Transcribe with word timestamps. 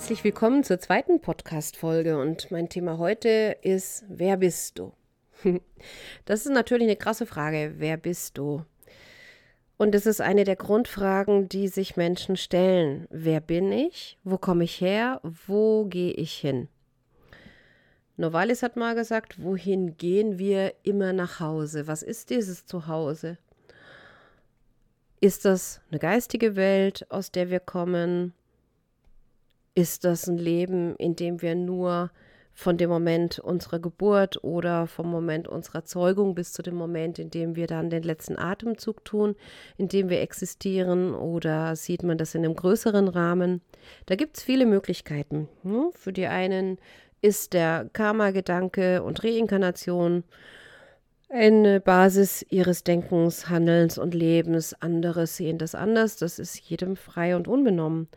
herzlich 0.00 0.24
willkommen 0.24 0.64
zur 0.64 0.78
zweiten 0.78 1.20
Podcast-Folge. 1.20 2.18
Und 2.18 2.50
mein 2.50 2.70
Thema 2.70 2.96
heute 2.96 3.58
ist: 3.60 4.02
Wer 4.08 4.38
bist 4.38 4.78
du? 4.78 4.94
Das 6.24 6.46
ist 6.46 6.52
natürlich 6.52 6.84
eine 6.84 6.96
krasse 6.96 7.26
Frage. 7.26 7.74
Wer 7.76 7.98
bist 7.98 8.38
du? 8.38 8.64
Und 9.76 9.94
es 9.94 10.06
ist 10.06 10.22
eine 10.22 10.44
der 10.44 10.56
Grundfragen, 10.56 11.50
die 11.50 11.68
sich 11.68 11.98
Menschen 11.98 12.38
stellen. 12.38 13.08
Wer 13.10 13.42
bin 13.42 13.70
ich? 13.72 14.18
Wo 14.24 14.38
komme 14.38 14.64
ich 14.64 14.80
her? 14.80 15.20
Wo 15.22 15.84
gehe 15.84 16.12
ich 16.12 16.32
hin? 16.32 16.68
Novalis 18.16 18.62
hat 18.62 18.76
mal 18.76 18.94
gesagt, 18.94 19.42
wohin 19.44 19.98
gehen 19.98 20.38
wir 20.38 20.72
immer 20.82 21.12
nach 21.12 21.40
Hause? 21.40 21.86
Was 21.86 22.02
ist 22.02 22.30
dieses 22.30 22.64
Zuhause? 22.64 23.36
Ist 25.20 25.44
das 25.44 25.82
eine 25.90 25.98
geistige 26.00 26.56
Welt, 26.56 27.06
aus 27.10 27.30
der 27.32 27.50
wir 27.50 27.60
kommen? 27.60 28.32
Ist 29.80 30.04
das 30.04 30.26
ein 30.26 30.36
Leben, 30.36 30.94
in 30.96 31.16
dem 31.16 31.40
wir 31.40 31.54
nur 31.54 32.10
von 32.52 32.76
dem 32.76 32.90
Moment 32.90 33.38
unserer 33.38 33.78
Geburt 33.78 34.44
oder 34.44 34.86
vom 34.86 35.10
Moment 35.10 35.48
unserer 35.48 35.86
Zeugung 35.86 36.34
bis 36.34 36.52
zu 36.52 36.60
dem 36.60 36.74
Moment, 36.74 37.18
in 37.18 37.30
dem 37.30 37.56
wir 37.56 37.66
dann 37.66 37.88
den 37.88 38.02
letzten 38.02 38.38
Atemzug 38.38 39.02
tun, 39.06 39.36
in 39.78 39.88
dem 39.88 40.10
wir 40.10 40.20
existieren 40.20 41.14
oder 41.14 41.76
sieht 41.76 42.02
man 42.02 42.18
das 42.18 42.34
in 42.34 42.44
einem 42.44 42.56
größeren 42.56 43.08
Rahmen? 43.08 43.62
Da 44.04 44.16
gibt 44.16 44.36
es 44.36 44.42
viele 44.42 44.66
Möglichkeiten. 44.66 45.48
Hm? 45.62 45.92
Für 45.94 46.12
die 46.12 46.26
einen 46.26 46.76
ist 47.22 47.54
der 47.54 47.88
Karma-Gedanke 47.94 49.02
und 49.02 49.24
Reinkarnation 49.24 50.24
eine 51.30 51.80
Basis 51.80 52.44
ihres 52.50 52.84
Denkens, 52.84 53.48
Handelns 53.48 53.96
und 53.96 54.12
Lebens. 54.12 54.74
Andere 54.78 55.26
sehen 55.26 55.56
das 55.56 55.74
anders. 55.74 56.18
Das 56.18 56.38
ist 56.38 56.58
jedem 56.68 56.96
frei 56.96 57.34
und 57.34 57.48
unbenommen. 57.48 58.08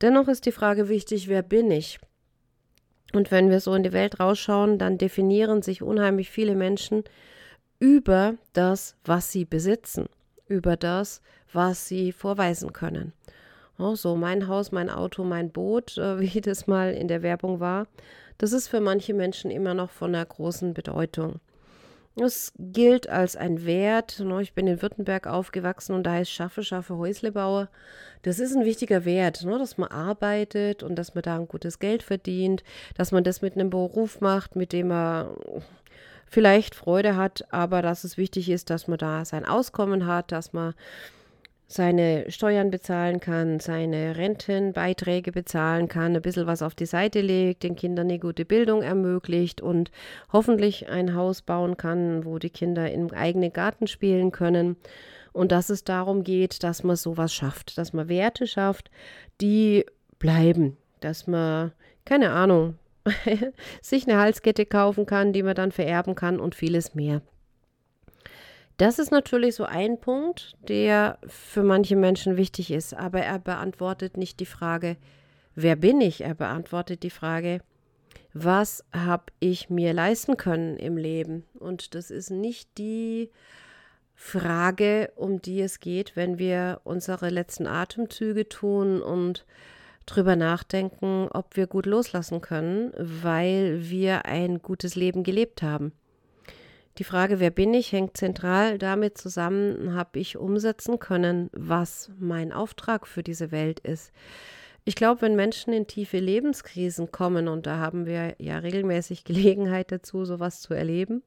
Dennoch 0.00 0.28
ist 0.28 0.46
die 0.46 0.52
Frage 0.52 0.88
wichtig, 0.88 1.28
wer 1.28 1.42
bin 1.42 1.70
ich? 1.70 1.98
Und 3.12 3.30
wenn 3.30 3.50
wir 3.50 3.60
so 3.60 3.74
in 3.74 3.82
die 3.82 3.92
Welt 3.92 4.20
rausschauen, 4.20 4.78
dann 4.78 4.98
definieren 4.98 5.62
sich 5.62 5.82
unheimlich 5.82 6.30
viele 6.30 6.54
Menschen 6.54 7.04
über 7.80 8.34
das, 8.52 8.96
was 9.04 9.32
sie 9.32 9.44
besitzen, 9.44 10.08
über 10.46 10.76
das, 10.76 11.22
was 11.52 11.88
sie 11.88 12.12
vorweisen 12.12 12.72
können. 12.72 13.12
Oh, 13.78 13.94
so 13.94 14.16
mein 14.16 14.48
Haus, 14.48 14.72
mein 14.72 14.90
Auto, 14.90 15.24
mein 15.24 15.50
Boot, 15.50 15.96
äh, 15.98 16.20
wie 16.20 16.40
das 16.40 16.66
mal 16.66 16.92
in 16.92 17.08
der 17.08 17.22
Werbung 17.22 17.60
war, 17.60 17.86
das 18.36 18.52
ist 18.52 18.68
für 18.68 18.80
manche 18.80 19.14
Menschen 19.14 19.50
immer 19.50 19.74
noch 19.74 19.90
von 19.90 20.14
einer 20.14 20.24
großen 20.24 20.74
Bedeutung. 20.74 21.40
Es 22.20 22.52
gilt 22.58 23.08
als 23.08 23.36
ein 23.36 23.64
Wert. 23.64 24.20
Ne, 24.20 24.42
ich 24.42 24.54
bin 24.54 24.66
in 24.66 24.82
Württemberg 24.82 25.26
aufgewachsen 25.26 25.94
und 25.94 26.04
da 26.04 26.12
heißt 26.12 26.30
Schaffe, 26.30 26.62
Schaffe, 26.62 26.96
Häuslebauer. 26.96 27.68
Das 28.22 28.38
ist 28.38 28.56
ein 28.56 28.64
wichtiger 28.64 29.04
Wert, 29.04 29.44
ne, 29.44 29.58
dass 29.58 29.78
man 29.78 29.90
arbeitet 29.90 30.82
und 30.82 30.96
dass 30.96 31.14
man 31.14 31.22
da 31.22 31.36
ein 31.36 31.48
gutes 31.48 31.78
Geld 31.78 32.02
verdient, 32.02 32.64
dass 32.96 33.12
man 33.12 33.24
das 33.24 33.42
mit 33.42 33.54
einem 33.54 33.70
Beruf 33.70 34.20
macht, 34.20 34.56
mit 34.56 34.72
dem 34.72 34.88
man 34.88 35.28
vielleicht 36.26 36.74
Freude 36.74 37.16
hat, 37.16 37.44
aber 37.52 37.82
dass 37.82 38.04
es 38.04 38.18
wichtig 38.18 38.50
ist, 38.50 38.70
dass 38.70 38.88
man 38.88 38.98
da 38.98 39.24
sein 39.24 39.44
Auskommen 39.44 40.06
hat, 40.06 40.32
dass 40.32 40.52
man 40.52 40.74
seine 41.70 42.24
Steuern 42.30 42.70
bezahlen 42.70 43.20
kann, 43.20 43.60
seine 43.60 44.16
Rentenbeiträge 44.16 45.32
bezahlen 45.32 45.86
kann, 45.86 46.16
ein 46.16 46.22
bisschen 46.22 46.46
was 46.46 46.62
auf 46.62 46.74
die 46.74 46.86
Seite 46.86 47.20
legt, 47.20 47.62
den 47.62 47.76
Kindern 47.76 48.08
eine 48.08 48.18
gute 48.18 48.46
Bildung 48.46 48.80
ermöglicht 48.80 49.60
und 49.60 49.90
hoffentlich 50.32 50.88
ein 50.88 51.14
Haus 51.14 51.42
bauen 51.42 51.76
kann, 51.76 52.24
wo 52.24 52.38
die 52.38 52.48
Kinder 52.48 52.90
im 52.90 53.12
eigenen 53.12 53.52
Garten 53.52 53.86
spielen 53.86 54.32
können. 54.32 54.76
Und 55.34 55.52
dass 55.52 55.68
es 55.68 55.84
darum 55.84 56.24
geht, 56.24 56.62
dass 56.62 56.82
man 56.84 56.96
sowas 56.96 57.34
schafft, 57.34 57.76
dass 57.76 57.92
man 57.92 58.08
Werte 58.08 58.46
schafft, 58.46 58.90
die 59.42 59.84
bleiben, 60.18 60.78
dass 61.00 61.26
man, 61.26 61.72
keine 62.06 62.30
Ahnung, 62.30 62.78
sich 63.82 64.08
eine 64.08 64.18
Halskette 64.18 64.64
kaufen 64.64 65.04
kann, 65.04 65.34
die 65.34 65.42
man 65.42 65.54
dann 65.54 65.70
vererben 65.70 66.14
kann 66.14 66.40
und 66.40 66.54
vieles 66.54 66.94
mehr. 66.94 67.20
Das 68.78 69.00
ist 69.00 69.10
natürlich 69.10 69.56
so 69.56 69.64
ein 69.64 70.00
Punkt, 70.00 70.56
der 70.68 71.18
für 71.26 71.64
manche 71.64 71.96
Menschen 71.96 72.36
wichtig 72.36 72.70
ist, 72.70 72.94
aber 72.94 73.20
er 73.20 73.40
beantwortet 73.40 74.16
nicht 74.16 74.38
die 74.38 74.46
Frage, 74.46 74.96
wer 75.56 75.74
bin 75.74 76.00
ich? 76.00 76.20
Er 76.20 76.34
beantwortet 76.34 77.02
die 77.02 77.10
Frage, 77.10 77.60
was 78.32 78.84
habe 78.92 79.24
ich 79.40 79.68
mir 79.68 79.92
leisten 79.92 80.36
können 80.36 80.76
im 80.76 80.96
Leben? 80.96 81.44
Und 81.58 81.96
das 81.96 82.12
ist 82.12 82.30
nicht 82.30 82.78
die 82.78 83.30
Frage, 84.14 85.10
um 85.16 85.42
die 85.42 85.60
es 85.60 85.80
geht, 85.80 86.14
wenn 86.14 86.38
wir 86.38 86.80
unsere 86.84 87.30
letzten 87.30 87.66
Atemzüge 87.66 88.48
tun 88.48 89.02
und 89.02 89.44
drüber 90.06 90.36
nachdenken, 90.36 91.26
ob 91.32 91.56
wir 91.56 91.66
gut 91.66 91.86
loslassen 91.86 92.40
können, 92.40 92.92
weil 92.96 93.90
wir 93.90 94.26
ein 94.26 94.62
gutes 94.62 94.94
Leben 94.94 95.24
gelebt 95.24 95.62
haben. 95.62 95.92
Die 96.98 97.04
Frage, 97.04 97.38
wer 97.38 97.50
bin 97.50 97.74
ich, 97.74 97.92
hängt 97.92 98.16
zentral 98.16 98.76
damit 98.76 99.18
zusammen, 99.18 99.94
habe 99.94 100.18
ich 100.18 100.36
umsetzen 100.36 100.98
können, 100.98 101.48
was 101.52 102.10
mein 102.18 102.52
Auftrag 102.52 103.06
für 103.06 103.22
diese 103.22 103.52
Welt 103.52 103.78
ist. 103.78 104.12
Ich 104.84 104.96
glaube, 104.96 105.22
wenn 105.22 105.36
Menschen 105.36 105.72
in 105.72 105.86
tiefe 105.86 106.18
Lebenskrisen 106.18 107.12
kommen, 107.12 107.46
und 107.46 107.66
da 107.66 107.78
haben 107.78 108.04
wir 108.04 108.34
ja 108.38 108.58
regelmäßig 108.58 109.22
Gelegenheit 109.24 109.92
dazu, 109.92 110.24
sowas 110.24 110.60
zu 110.60 110.74
erleben, 110.74 111.22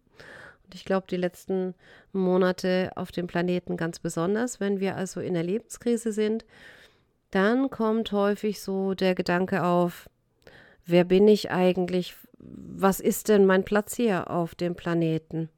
und 0.66 0.76
ich 0.76 0.84
glaube, 0.84 1.08
die 1.10 1.18
letzten 1.18 1.74
Monate 2.12 2.92
auf 2.96 3.14
dem 3.14 3.28
Planeten 3.28 3.78
ganz 3.78 4.00
besonders, 4.00 4.60
wenn 4.60 4.82
wir 4.82 4.98
also 4.98 5.22
in 5.22 5.36
der 5.36 5.44
Lebenskrise 5.44 6.12
sind, 6.12 6.46
dann 7.30 7.70
kommt 7.70 8.12
häufig 8.12 8.62
so 8.62 8.94
der 8.94 9.16
Gedanke 9.16 9.64
auf, 9.64 10.10
wer 10.86 11.06
bin 11.06 11.30
ich 11.30 11.50
eigentlich? 11.50 12.16
Was 12.40 13.00
ist 13.00 13.30
denn 13.30 13.46
mein 13.46 13.64
Platz 13.64 13.96
hier 13.96 14.30
auf 14.30 14.56
dem 14.56 14.76
Planeten? 14.76 15.50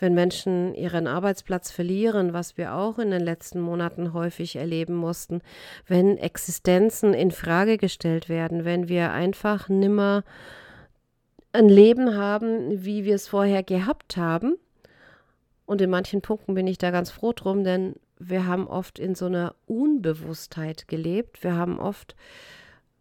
Wenn 0.00 0.14
Menschen 0.14 0.74
ihren 0.74 1.06
Arbeitsplatz 1.06 1.70
verlieren, 1.70 2.32
was 2.32 2.56
wir 2.56 2.74
auch 2.74 2.98
in 2.98 3.10
den 3.10 3.22
letzten 3.22 3.60
Monaten 3.60 4.12
häufig 4.12 4.56
erleben 4.56 4.94
mussten, 4.94 5.42
wenn 5.86 6.18
Existenzen 6.18 7.14
in 7.14 7.30
Frage 7.30 7.76
gestellt 7.76 8.28
werden, 8.28 8.64
wenn 8.64 8.88
wir 8.88 9.12
einfach 9.12 9.68
nimmer 9.68 10.24
ein 11.52 11.68
Leben 11.68 12.16
haben, 12.16 12.84
wie 12.84 13.04
wir 13.04 13.14
es 13.14 13.28
vorher 13.28 13.62
gehabt 13.62 14.16
haben. 14.16 14.56
Und 15.66 15.80
in 15.80 15.90
manchen 15.90 16.20
Punkten 16.20 16.54
bin 16.54 16.66
ich 16.66 16.78
da 16.78 16.90
ganz 16.90 17.10
froh 17.10 17.32
drum, 17.32 17.64
denn 17.64 17.94
wir 18.18 18.46
haben 18.46 18.66
oft 18.66 18.98
in 18.98 19.14
so 19.14 19.26
einer 19.26 19.54
Unbewusstheit 19.66 20.88
gelebt. 20.88 21.42
Wir 21.42 21.56
haben 21.56 21.78
oft 21.78 22.16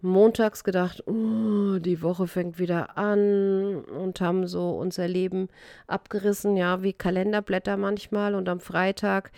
montags 0.02 0.64
gedacht, 0.64 1.04
oh, 1.08 1.80
die 1.80 2.02
Woche 2.02 2.28
fängt 2.28 2.60
wieder 2.60 2.98
an 2.98 3.82
und 3.84 4.22
haben 4.22 4.48
so 4.48 4.72
unser 4.72 5.08
Leben 5.08 5.50
abgerissen, 5.88 6.58
ja, 6.58 6.84
wie 6.84 6.94
Kalenderblätter 6.94 7.78
manchmal. 7.78 8.36
Und 8.36 8.50
am 8.50 8.60
Freitag 8.60 9.32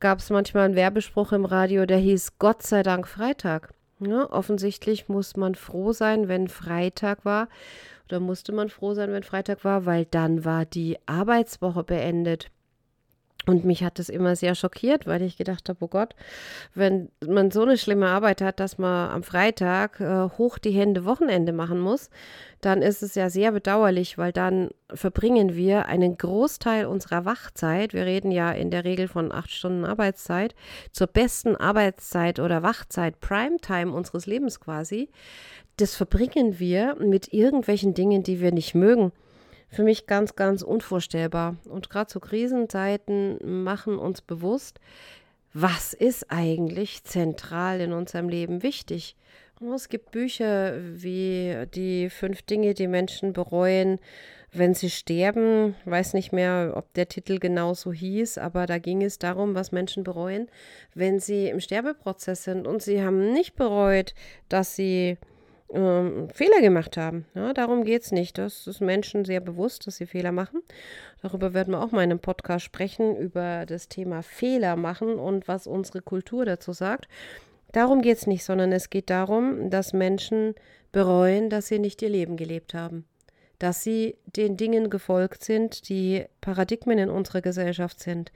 gab 0.00 0.18
es 0.18 0.30
manchmal 0.30 0.66
einen 0.66 0.76
Werbespruch 0.76 1.32
im 1.32 1.44
Radio, 1.44 1.86
der 1.86 1.98
hieß 1.98 2.38
Gott 2.38 2.62
sei 2.62 2.82
Dank 2.82 3.06
Freitag. 3.08 3.74
Ja, 4.00 4.30
offensichtlich 4.30 5.08
muss 5.08 5.36
man 5.36 5.54
froh 5.54 5.92
sein, 5.92 6.28
wenn 6.28 6.48
Freitag 6.48 7.24
war. 7.24 7.48
Oder 8.08 8.20
musste 8.20 8.52
man 8.52 8.68
froh 8.68 8.94
sein, 8.94 9.10
wenn 9.12 9.22
Freitag 9.22 9.64
war, 9.64 9.84
weil 9.84 10.04
dann 10.04 10.44
war 10.44 10.64
die 10.64 10.96
Arbeitswoche 11.06 11.82
beendet. 11.82 12.50
Und 13.48 13.64
mich 13.64 13.82
hat 13.82 13.98
das 13.98 14.10
immer 14.10 14.36
sehr 14.36 14.54
schockiert, 14.54 15.06
weil 15.06 15.22
ich 15.22 15.38
gedacht 15.38 15.70
habe, 15.70 15.78
oh 15.82 15.88
Gott, 15.88 16.14
wenn 16.74 17.08
man 17.26 17.50
so 17.50 17.62
eine 17.62 17.78
schlimme 17.78 18.06
Arbeit 18.06 18.42
hat, 18.42 18.60
dass 18.60 18.76
man 18.76 19.08
am 19.08 19.22
Freitag 19.22 20.00
äh, 20.00 20.28
hoch 20.36 20.58
die 20.58 20.72
Hände 20.72 21.06
Wochenende 21.06 21.54
machen 21.54 21.80
muss, 21.80 22.10
dann 22.60 22.82
ist 22.82 23.02
es 23.02 23.14
ja 23.14 23.30
sehr 23.30 23.52
bedauerlich, 23.52 24.18
weil 24.18 24.32
dann 24.32 24.68
verbringen 24.92 25.56
wir 25.56 25.86
einen 25.86 26.18
Großteil 26.18 26.84
unserer 26.84 27.24
Wachzeit, 27.24 27.94
wir 27.94 28.04
reden 28.04 28.32
ja 28.32 28.52
in 28.52 28.70
der 28.70 28.84
Regel 28.84 29.08
von 29.08 29.32
acht 29.32 29.50
Stunden 29.50 29.86
Arbeitszeit, 29.86 30.54
zur 30.92 31.06
besten 31.06 31.56
Arbeitszeit 31.56 32.40
oder 32.40 32.62
Wachzeit, 32.62 33.18
Primetime 33.20 33.92
unseres 33.92 34.26
Lebens 34.26 34.60
quasi, 34.60 35.08
das 35.78 35.94
verbringen 35.94 36.58
wir 36.58 36.96
mit 36.96 37.32
irgendwelchen 37.32 37.94
Dingen, 37.94 38.22
die 38.22 38.42
wir 38.42 38.52
nicht 38.52 38.74
mögen 38.74 39.10
für 39.70 39.82
mich 39.82 40.06
ganz, 40.06 40.36
ganz 40.36 40.62
unvorstellbar. 40.62 41.56
Und 41.68 41.90
gerade 41.90 42.08
zu 42.08 42.20
Krisenzeiten 42.20 43.62
machen 43.62 43.98
uns 43.98 44.20
bewusst, 44.22 44.80
was 45.52 45.94
ist 45.94 46.30
eigentlich 46.30 47.04
zentral 47.04 47.80
in 47.80 47.92
unserem 47.92 48.28
Leben 48.28 48.62
wichtig. 48.62 49.16
Es 49.74 49.88
gibt 49.88 50.12
Bücher 50.12 50.74
wie 50.80 51.66
die 51.74 52.10
fünf 52.10 52.42
Dinge, 52.42 52.74
die 52.74 52.86
Menschen 52.86 53.32
bereuen, 53.32 53.98
wenn 54.52 54.72
sie 54.72 54.88
sterben. 54.88 55.74
Ich 55.84 55.90
weiß 55.90 56.14
nicht 56.14 56.32
mehr, 56.32 56.74
ob 56.76 56.92
der 56.94 57.08
Titel 57.08 57.38
genau 57.38 57.74
so 57.74 57.92
hieß, 57.92 58.38
aber 58.38 58.66
da 58.66 58.78
ging 58.78 59.02
es 59.02 59.18
darum, 59.18 59.54
was 59.54 59.72
Menschen 59.72 60.04
bereuen, 60.04 60.48
wenn 60.94 61.18
sie 61.18 61.48
im 61.48 61.60
Sterbeprozess 61.60 62.44
sind. 62.44 62.66
Und 62.66 62.82
sie 62.82 63.02
haben 63.02 63.32
nicht 63.32 63.56
bereut, 63.56 64.14
dass 64.48 64.76
sie 64.76 65.18
ähm, 65.72 66.28
Fehler 66.30 66.60
gemacht 66.60 66.96
haben. 66.96 67.26
Ja, 67.34 67.52
darum 67.52 67.84
geht 67.84 68.02
es 68.02 68.12
nicht. 68.12 68.38
Das 68.38 68.66
ist 68.66 68.80
Menschen 68.80 69.24
sehr 69.24 69.40
bewusst, 69.40 69.86
dass 69.86 69.96
sie 69.96 70.06
Fehler 70.06 70.32
machen. 70.32 70.62
Darüber 71.22 71.54
werden 71.54 71.72
wir 71.72 71.82
auch 71.82 71.90
mal 71.90 72.04
in 72.04 72.10
einem 72.10 72.20
Podcast 72.20 72.64
sprechen, 72.64 73.16
über 73.16 73.66
das 73.66 73.88
Thema 73.88 74.22
Fehler 74.22 74.76
machen 74.76 75.18
und 75.18 75.48
was 75.48 75.66
unsere 75.66 76.00
Kultur 76.00 76.44
dazu 76.44 76.72
sagt. 76.72 77.08
Darum 77.72 78.00
geht 78.00 78.16
es 78.18 78.26
nicht, 78.26 78.44
sondern 78.44 78.72
es 78.72 78.88
geht 78.88 79.10
darum, 79.10 79.68
dass 79.70 79.92
Menschen 79.92 80.54
bereuen, 80.90 81.50
dass 81.50 81.68
sie 81.68 81.78
nicht 81.78 82.00
ihr 82.00 82.08
Leben 82.08 82.36
gelebt 82.36 82.72
haben. 82.72 83.04
Dass 83.58 83.82
sie 83.82 84.16
den 84.24 84.56
Dingen 84.56 84.88
gefolgt 84.88 85.44
sind, 85.44 85.88
die 85.88 86.24
Paradigmen 86.40 86.98
in 86.98 87.10
unserer 87.10 87.42
Gesellschaft 87.42 88.00
sind. 88.00 88.32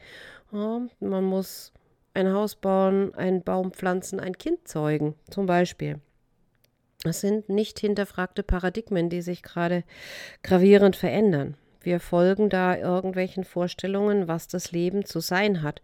Ja, 0.52 0.82
man 1.00 1.24
muss 1.24 1.72
ein 2.12 2.30
Haus 2.30 2.56
bauen, 2.56 3.14
einen 3.14 3.42
Baum 3.42 3.72
pflanzen, 3.72 4.20
ein 4.20 4.36
Kind 4.36 4.68
zeugen, 4.68 5.14
zum 5.30 5.46
Beispiel. 5.46 6.00
Das 7.02 7.20
sind 7.20 7.48
nicht 7.48 7.80
hinterfragte 7.80 8.42
Paradigmen, 8.42 9.10
die 9.10 9.22
sich 9.22 9.42
gerade 9.42 9.82
gravierend 10.42 10.94
verändern. 10.94 11.56
Wir 11.80 11.98
folgen 11.98 12.48
da 12.48 12.76
irgendwelchen 12.76 13.44
Vorstellungen, 13.44 14.28
was 14.28 14.46
das 14.46 14.70
Leben 14.70 15.04
zu 15.04 15.18
sein 15.18 15.62
hat. 15.62 15.82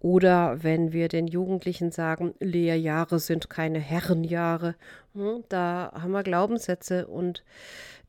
Oder 0.00 0.62
wenn 0.62 0.92
wir 0.92 1.08
den 1.08 1.26
Jugendlichen 1.26 1.90
sagen, 1.90 2.34
Lehrjahre 2.40 3.18
sind 3.18 3.50
keine 3.50 3.80
Herrenjahre, 3.80 4.74
hm, 5.14 5.44
da 5.48 5.92
haben 5.94 6.12
wir 6.12 6.22
Glaubenssätze 6.22 7.06
und 7.06 7.44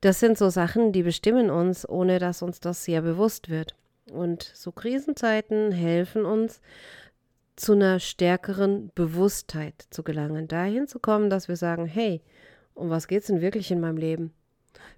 das 0.02 0.20
sind 0.20 0.38
so 0.38 0.50
Sachen, 0.50 0.92
die 0.92 1.04
bestimmen 1.04 1.50
uns, 1.50 1.88
ohne 1.88 2.20
dass 2.20 2.42
uns 2.42 2.60
das 2.60 2.84
sehr 2.86 3.02
bewusst 3.02 3.50
wird. 3.50 3.76
Und 4.12 4.44
so 4.54 4.72
Krisenzeiten 4.72 5.72
helfen 5.72 6.26
uns, 6.26 6.62
zu 7.58 7.74
einer 7.74 8.00
stärkeren 8.00 8.92
Bewusstheit 8.94 9.88
zu 9.90 10.04
gelangen, 10.04 10.48
dahin 10.48 10.88
zu 10.88 11.00
kommen, 11.00 11.30
dass 11.30 11.48
wir 11.48 11.56
sagen, 11.56 11.88
hey, 11.88 12.22
um 12.78 12.90
was 12.90 13.08
geht 13.08 13.22
es 13.22 13.28
denn 13.28 13.42
wirklich 13.42 13.72
in 13.72 13.80
meinem 13.80 13.98
Leben? 13.98 14.34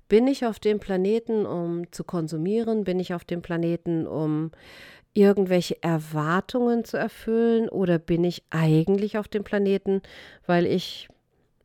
Bin 0.07 0.27
ich 0.27 0.45
auf 0.45 0.59
dem 0.59 0.79
Planeten, 0.79 1.45
um 1.45 1.91
zu 1.91 2.03
konsumieren? 2.03 2.83
Bin 2.83 2.99
ich 2.99 3.13
auf 3.13 3.23
dem 3.23 3.41
Planeten, 3.41 4.07
um 4.07 4.51
irgendwelche 5.13 5.81
Erwartungen 5.81 6.83
zu 6.83 6.97
erfüllen? 6.97 7.69
Oder 7.69 7.99
bin 7.99 8.23
ich 8.23 8.43
eigentlich 8.49 9.17
auf 9.17 9.27
dem 9.27 9.43
Planeten, 9.43 10.01
weil 10.45 10.65
ich 10.65 11.07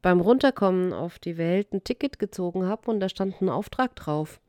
beim 0.02 0.20
Runterkommen 0.20 0.92
auf 0.92 1.18
die 1.18 1.38
Welt 1.38 1.72
ein 1.72 1.84
Ticket 1.84 2.18
gezogen 2.18 2.66
habe 2.66 2.90
und 2.90 3.00
da 3.00 3.08
stand 3.08 3.40
ein 3.40 3.48
Auftrag 3.48 3.96
drauf? 3.96 4.40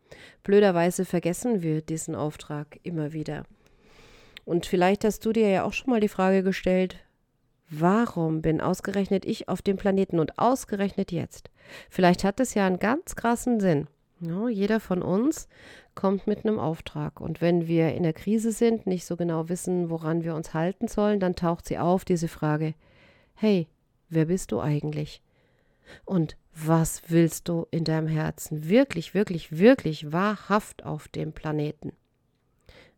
Blöderweise 0.44 1.06
vergessen 1.06 1.62
wir 1.64 1.82
diesen 1.82 2.16
Auftrag 2.16 2.80
immer 2.84 3.14
wieder. 3.14 3.44
Und 4.44 4.66
vielleicht 4.66 5.04
hast 5.04 5.26
du 5.26 5.32
dir 5.32 5.50
ja 5.50 5.64
auch 5.64 5.74
schon 5.74 5.90
mal 5.90 6.00
die 6.00 6.08
Frage 6.08 6.44
gestellt, 6.44 6.98
warum 7.70 8.42
bin 8.42 8.62
ausgerechnet 8.62 9.26
ich 9.26 9.50
auf 9.50 9.62
dem 9.62 9.78
Planeten 9.78 10.20
und 10.20 10.38
ausgerechnet 10.40 11.12
jetzt? 11.12 11.50
Vielleicht 11.90 12.24
hat 12.24 12.40
es 12.40 12.54
ja 12.54 12.66
einen 12.66 12.80
ganz 12.80 13.16
krassen 13.16 13.60
Sinn. 13.60 13.88
Ja, 14.22 14.48
jeder 14.48 14.80
von 14.80 15.02
uns 15.02 15.48
kommt 15.94 16.26
mit 16.28 16.46
einem 16.46 16.60
Auftrag. 16.60 17.20
Und 17.20 17.42
wenn 17.42 17.68
wir 17.68 17.94
in 17.94 18.04
der 18.04 18.14
Krise 18.14 18.52
sind, 18.52 18.88
nicht 18.88 19.06
so 19.06 19.18
genau 19.18 19.50
wissen, 19.50 19.90
woran 19.90 20.24
wir 20.24 20.36
uns 20.36 20.54
halten 20.54 20.88
sollen, 20.88 21.20
dann 21.20 21.36
taucht 21.36 21.68
sie 21.68 21.78
auf, 21.78 22.06
diese 22.06 22.28
Frage, 22.28 22.76
hey, 23.34 23.68
wer 24.10 24.26
bist 24.26 24.52
du 24.52 24.60
eigentlich? 24.60 25.22
Und 26.06 26.38
was 26.54 27.04
willst 27.08 27.50
du 27.50 27.68
in 27.72 27.84
deinem 27.84 28.08
Herzen 28.08 28.70
wirklich, 28.70 29.14
wirklich, 29.14 29.58
wirklich 29.58 30.12
wahrhaft 30.12 30.86
auf 30.86 31.08
dem 31.10 31.34
Planeten? 31.34 31.92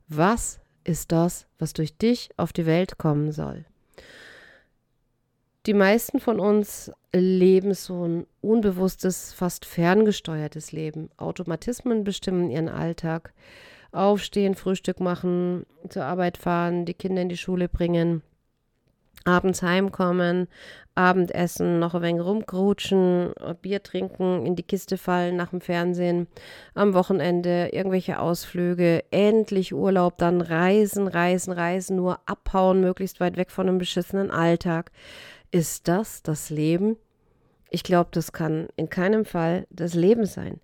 Was 0.07 0.59
ist 0.87 1.11
das, 1.11 1.47
was 1.59 1.73
durch 1.73 1.97
dich 1.97 2.29
auf 2.37 2.53
die 2.53 2.65
Welt 2.65 2.97
kommen 2.97 3.31
soll. 3.31 3.65
Die 5.67 5.73
meisten 5.73 6.21
von 6.21 6.39
uns 6.39 6.93
leben 7.11 7.73
so 7.73 8.07
ein 8.07 8.25
unbewusstes, 8.39 9.33
fast 9.33 9.65
ferngesteuertes 9.65 10.71
Leben. 10.71 11.09
Automatismen 11.17 12.05
bestimmen 12.05 12.49
ihren 12.49 12.69
Alltag. 12.69 13.33
Aufstehen, 13.91 14.55
Frühstück 14.55 15.01
machen, 15.01 15.65
zur 15.89 16.05
Arbeit 16.05 16.37
fahren, 16.37 16.85
die 16.85 16.93
Kinder 16.93 17.21
in 17.21 17.27
die 17.27 17.35
Schule 17.35 17.67
bringen, 17.67 18.21
abends 19.25 19.61
heimkommen, 19.61 20.47
Abendessen, 20.95 21.79
noch 21.79 21.93
ein 21.95 22.01
wenig 22.01 22.23
rumgrutschen, 22.23 23.33
Bier 23.61 23.83
trinken, 23.83 24.45
in 24.45 24.55
die 24.55 24.63
Kiste 24.63 24.97
fallen 24.97 25.35
nach 25.35 25.49
dem 25.49 25.61
Fernsehen, 25.61 26.27
am 26.75 26.93
Wochenende 26.93 27.69
irgendwelche 27.71 28.19
Ausflüge, 28.19 29.03
endlich 29.11 29.73
Urlaub, 29.73 30.17
dann 30.17 30.41
reisen, 30.41 31.07
reisen, 31.07 31.51
reisen, 31.51 31.97
nur 31.97 32.19
abhauen, 32.25 32.79
möglichst 32.81 33.19
weit 33.19 33.35
weg 33.35 33.51
von 33.51 33.67
einem 33.67 33.77
beschissenen 33.77 34.31
Alltag. 34.31 34.91
Ist 35.51 35.87
das 35.87 36.23
das 36.23 36.49
Leben? 36.49 36.97
Ich 37.69 37.83
glaube, 37.83 38.09
das 38.11 38.31
kann 38.31 38.67
in 38.75 38.89
keinem 38.89 39.25
Fall 39.25 39.67
das 39.69 39.93
Leben 39.93 40.25
sein. 40.25 40.59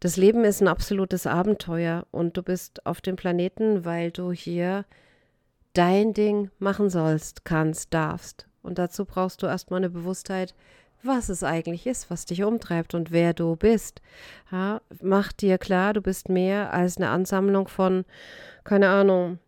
Das 0.00 0.16
Leben 0.16 0.44
ist 0.44 0.60
ein 0.60 0.68
absolutes 0.68 1.26
Abenteuer 1.26 2.06
und 2.10 2.36
du 2.36 2.42
bist 2.42 2.84
auf 2.86 3.00
dem 3.00 3.16
Planeten, 3.16 3.84
weil 3.84 4.10
du 4.10 4.32
hier 4.32 4.84
dein 5.72 6.12
Ding 6.12 6.50
machen 6.58 6.90
sollst, 6.90 7.44
kannst, 7.44 7.94
darfst. 7.94 8.46
Und 8.62 8.78
dazu 8.78 9.04
brauchst 9.04 9.42
du 9.42 9.46
erstmal 9.46 9.78
eine 9.78 9.90
Bewusstheit, 9.90 10.54
was 11.02 11.28
es 11.28 11.44
eigentlich 11.44 11.86
ist, 11.86 12.10
was 12.10 12.24
dich 12.24 12.42
umtreibt 12.42 12.94
und 12.94 13.12
wer 13.12 13.34
du 13.34 13.56
bist. 13.56 14.00
Ja, 14.50 14.80
mach 15.02 15.32
dir 15.32 15.58
klar, 15.58 15.92
du 15.92 16.00
bist 16.00 16.28
mehr 16.28 16.72
als 16.72 16.96
eine 16.96 17.10
Ansammlung 17.10 17.68
von, 17.68 18.04
keine 18.64 18.88
Ahnung, 18.88 19.38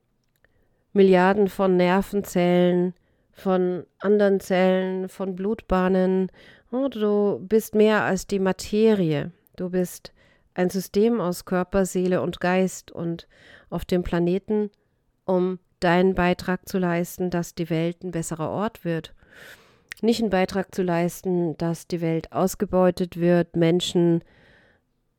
Milliarden 0.93 1.49
von 1.49 1.77
Nervenzellen, 1.77 2.95
von 3.37 3.85
anderen 3.99 4.41
Zellen, 4.41 5.09
von 5.09 5.37
Blutbahnen. 5.37 6.33
Ja, 6.73 6.89
du 6.89 7.39
bist 7.47 7.75
mehr 7.75 8.03
als 8.03 8.27
die 8.27 8.39
Materie. 8.39 9.31
Du 9.57 9.71
bist 9.71 10.13
ein 10.55 10.71
System 10.71 11.21
aus 11.21 11.45
Körper, 11.45 11.85
Seele 11.85 12.23
und 12.23 12.41
Geist 12.41 12.91
und 12.91 13.29
auf 13.69 13.85
dem 13.85 14.03
Planeten, 14.03 14.71
um 15.27 15.59
deinen 15.81 16.15
Beitrag 16.15 16.67
zu 16.67 16.79
leisten, 16.79 17.29
dass 17.29 17.55
die 17.55 17.69
Welt 17.69 18.03
ein 18.03 18.11
besserer 18.11 18.49
Ort 18.49 18.85
wird. 18.87 19.15
Nicht 20.01 20.21
einen 20.21 20.31
Beitrag 20.31 20.75
zu 20.75 20.83
leisten, 20.83 21.59
dass 21.59 21.87
die 21.87 22.01
Welt 22.01 22.33
ausgebeutet 22.33 23.21
wird, 23.21 23.55
Menschen 23.55 24.25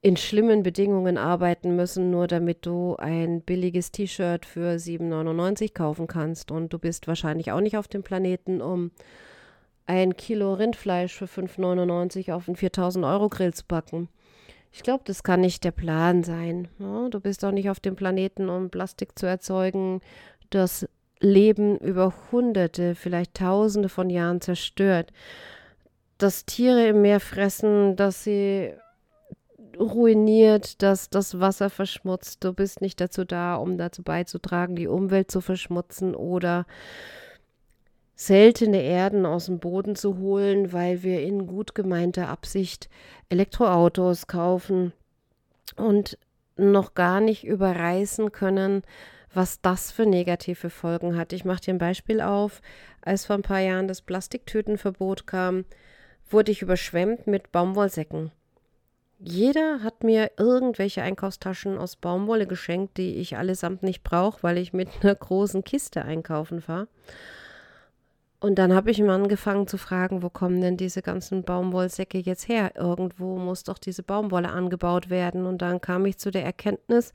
in 0.07 0.15
schlimmen 0.15 0.63
Bedingungen 0.63 1.17
arbeiten 1.17 1.75
müssen, 1.75 2.11
nur 2.11 2.27
damit 2.27 2.65
du 2.65 2.95
ein 2.95 3.41
billiges 3.41 3.91
T-Shirt 3.91 4.45
für 4.45 4.77
7,99 4.77 5.73
kaufen 5.73 6.07
kannst. 6.07 6.49
Und 6.49 6.71
du 6.71 6.79
bist 6.79 7.09
wahrscheinlich 7.09 7.51
auch 7.51 7.59
nicht 7.59 7.75
auf 7.75 7.89
dem 7.89 8.03
Planeten, 8.03 8.61
um 8.61 8.91
ein 9.85 10.15
Kilo 10.15 10.53
Rindfleisch 10.53 11.13
für 11.13 11.25
5,99 11.25 12.31
auf 12.31 12.47
einen 12.47 12.55
4000 12.55 13.03
Euro 13.03 13.27
Grill 13.27 13.53
zu 13.53 13.65
backen. 13.67 14.07
Ich 14.71 14.81
glaube, 14.81 15.03
das 15.05 15.23
kann 15.23 15.41
nicht 15.41 15.65
der 15.65 15.71
Plan 15.71 16.23
sein. 16.23 16.69
Ja, 16.79 17.09
du 17.09 17.19
bist 17.19 17.43
auch 17.43 17.51
nicht 17.51 17.69
auf 17.69 17.81
dem 17.81 17.97
Planeten, 17.97 18.47
um 18.47 18.69
Plastik 18.69 19.19
zu 19.19 19.25
erzeugen, 19.25 19.99
das 20.51 20.87
Leben 21.19 21.77
über 21.79 22.13
Hunderte, 22.31 22.95
vielleicht 22.95 23.33
Tausende 23.33 23.89
von 23.89 24.09
Jahren 24.09 24.39
zerstört. 24.39 25.11
Dass 26.17 26.45
Tiere 26.45 26.87
im 26.87 27.01
Meer 27.01 27.19
fressen, 27.19 27.97
dass 27.97 28.23
sie 28.23 28.71
ruiniert, 29.79 30.81
dass 30.81 31.09
das 31.09 31.39
Wasser 31.39 31.69
verschmutzt. 31.69 32.43
Du 32.43 32.53
bist 32.53 32.81
nicht 32.81 32.99
dazu 33.01 33.25
da, 33.25 33.55
um 33.55 33.77
dazu 33.77 34.03
beizutragen, 34.03 34.75
die 34.75 34.87
Umwelt 34.87 35.31
zu 35.31 35.41
verschmutzen 35.41 36.15
oder 36.15 36.65
seltene 38.15 38.81
Erden 38.81 39.25
aus 39.25 39.45
dem 39.45 39.59
Boden 39.59 39.95
zu 39.95 40.17
holen, 40.17 40.73
weil 40.73 41.03
wir 41.03 41.21
in 41.21 41.45
gut 41.47 41.75
gemeinter 41.75 42.29
Absicht 42.29 42.89
Elektroautos 43.29 44.27
kaufen 44.27 44.91
und 45.75 46.17
noch 46.55 46.95
gar 46.95 47.21
nicht 47.21 47.45
überreißen 47.45 48.31
können, 48.31 48.81
was 49.33 49.61
das 49.61 49.91
für 49.91 50.07
negative 50.07 50.71
Folgen 50.71 51.15
hat. 51.15 51.31
Ich 51.31 51.45
mache 51.45 51.61
dir 51.61 51.75
ein 51.75 51.77
Beispiel 51.77 52.21
auf. 52.21 52.61
Als 53.01 53.25
vor 53.25 53.35
ein 53.35 53.43
paar 53.43 53.59
Jahren 53.59 53.87
das 53.87 54.01
Plastiktütenverbot 54.01 55.27
kam, 55.27 55.65
wurde 56.29 56.51
ich 56.51 56.63
überschwemmt 56.63 57.27
mit 57.27 57.51
Baumwollsäcken. 57.51 58.31
Jeder 59.19 59.81
hat 59.81 60.03
mir 60.03 60.31
irgendwelche 60.37 61.01
Einkaufstaschen 61.01 61.77
aus 61.77 61.95
Baumwolle 61.95 62.45
geschenkt, 62.45 62.97
die 62.97 63.15
ich 63.15 63.37
allesamt 63.37 63.81
nicht 63.81 64.03
brauche, 64.03 64.43
weil 64.43 64.57
ich 64.57 64.73
mit 64.73 64.89
einer 65.01 65.15
großen 65.15 65.63
Kiste 65.63 66.05
einkaufen 66.05 66.61
fahre. 66.61 66.87
Und 68.39 68.59
dann 68.59 68.75
habe 68.75 68.91
ich 68.91 68.99
ihm 68.99 69.09
angefangen 69.09 69.65
zu 69.67 69.79
fragen, 69.79 70.21
wo 70.21 70.29
kommen 70.29 70.61
denn 70.61 70.77
diese 70.77 71.01
ganzen 71.01 71.43
Baumwollsäcke 71.43 72.19
jetzt 72.19 72.47
her? 72.47 72.73
Irgendwo 72.75 73.37
muss 73.37 73.63
doch 73.63 73.79
diese 73.79 74.03
Baumwolle 74.03 74.49
angebaut 74.49 75.09
werden. 75.09 75.47
Und 75.47 75.63
dann 75.63 75.81
kam 75.81 76.05
ich 76.05 76.19
zu 76.19 76.29
der 76.29 76.45
Erkenntnis, 76.45 77.13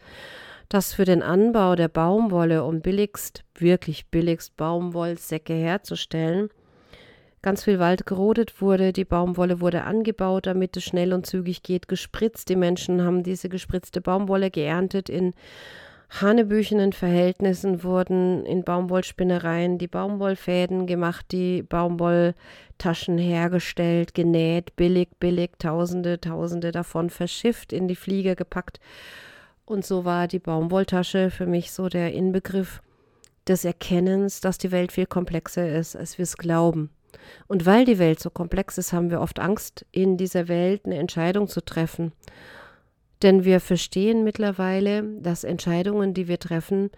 dass 0.68 0.92
für 0.92 1.04
den 1.04 1.23
Anbau 1.23 1.76
der 1.76 1.87
Baumwolle, 1.87 2.64
um 2.64 2.80
billigst, 2.80 3.44
wirklich 3.54 4.09
billigst 4.09 4.56
Baumwollsäcke 4.56 5.54
herzustellen, 5.54 6.50
ganz 7.42 7.64
viel 7.64 7.78
Wald 7.78 8.06
gerodet 8.06 8.61
wurde, 8.61 8.92
die 8.92 9.04
Baumwolle 9.04 9.61
wurde 9.61 9.84
angebaut, 9.84 10.46
damit 10.46 10.76
es 10.76 10.84
schnell 10.84 11.12
und 11.12 11.26
zügig 11.26 11.62
geht, 11.62 11.88
gespritzt. 11.88 12.49
Die 12.49 12.56
Menschen 12.56 13.02
haben 13.02 13.22
diese 13.22 13.49
gespritzte 13.49 14.00
Baumwolle 14.00 14.50
geerntet 14.50 15.08
in 15.08 15.34
hanebüchenen 16.20 16.92
Verhältnissen 16.92 17.82
wurden 17.84 18.44
in 18.44 18.64
Baumwollspinnereien 18.64 19.78
die 19.78 19.88
Baumwollfäden 19.88 20.87
gemacht, 20.87 21.26
die 21.32 21.62
Baumwolltaschen 21.62 23.16
hergestellt, 23.16 24.12
genäht, 24.12 24.76
billig, 24.76 25.08
billig, 25.18 25.52
Tausende, 25.58 26.20
Tausende 26.20 26.70
davon 26.70 27.08
verschifft, 27.08 27.72
in 27.72 27.88
die 27.88 27.96
Flieger 27.96 28.34
gepackt 28.37 28.78
und 29.64 29.84
so 29.84 30.04
war 30.04 30.28
die 30.28 30.38
Baumwolltasche 30.38 31.30
für 31.30 31.46
mich 31.46 31.72
so 31.72 31.88
der 31.88 32.12
Inbegriff 32.12 32.82
des 33.49 33.64
Erkennens, 33.64 34.40
dass 34.40 34.58
die 34.58 34.70
Welt 34.70 34.92
viel 34.92 35.06
komplexer 35.06 35.68
ist, 35.68 35.96
als 35.96 36.18
wir 36.18 36.25
es 36.25 36.37
glauben. 36.37 36.90
Und 37.49 37.66
weil 37.66 37.85
die 37.85 37.99
Welt 37.99 38.21
so 38.21 38.31
komplex 38.31 38.78
ist, 38.78 38.92
haben 38.92 39.11
wir 39.11 39.21
oft 39.21 39.38
Angst, 39.38 39.87
in 39.90 40.16
dieser 40.16 40.49
Welt 40.49 40.87
eine 40.87 40.99
Entscheidung 40.99 41.49
zu 41.49 41.64
treffen. 41.64 42.12
Denn 43.23 43.45
wir 43.45 43.61
verstehen 43.61 44.25
mittlerweile, 44.25 45.04
dass 45.21 45.45
Entscheidungen, 45.45 46.14
die 46.14 46.28
wir 46.28 46.38
treffen, 46.38 46.90